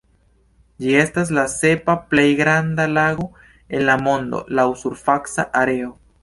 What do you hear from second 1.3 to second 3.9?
la sepa plej granda lago en